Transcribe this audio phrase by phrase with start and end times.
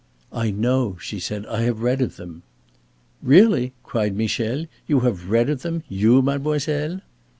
[0.33, 1.45] "I know," she said.
[1.45, 2.41] "I have read of them."
[3.21, 4.65] "Really?" cried Michel.
[4.87, 7.01] "You have read of them you, mademoiselle?"